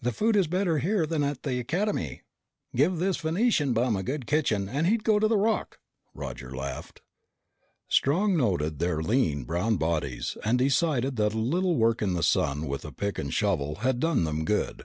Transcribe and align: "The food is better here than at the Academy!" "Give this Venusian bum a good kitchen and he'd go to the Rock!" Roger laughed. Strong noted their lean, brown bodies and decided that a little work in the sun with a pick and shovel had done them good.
"The 0.00 0.12
food 0.12 0.34
is 0.34 0.46
better 0.46 0.78
here 0.78 1.04
than 1.04 1.22
at 1.22 1.42
the 1.42 1.60
Academy!" 1.60 2.22
"Give 2.74 2.96
this 2.96 3.18
Venusian 3.18 3.74
bum 3.74 3.96
a 3.96 4.02
good 4.02 4.26
kitchen 4.26 4.66
and 4.66 4.86
he'd 4.86 5.04
go 5.04 5.18
to 5.18 5.28
the 5.28 5.36
Rock!" 5.36 5.78
Roger 6.14 6.56
laughed. 6.56 7.02
Strong 7.86 8.34
noted 8.34 8.78
their 8.78 9.02
lean, 9.02 9.44
brown 9.44 9.76
bodies 9.76 10.38
and 10.42 10.56
decided 10.58 11.16
that 11.16 11.34
a 11.34 11.38
little 11.38 11.76
work 11.76 12.00
in 12.00 12.14
the 12.14 12.22
sun 12.22 12.66
with 12.66 12.86
a 12.86 12.92
pick 12.92 13.18
and 13.18 13.34
shovel 13.34 13.74
had 13.84 14.00
done 14.00 14.24
them 14.24 14.46
good. 14.46 14.84